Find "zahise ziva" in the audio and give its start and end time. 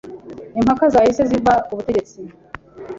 0.93-1.53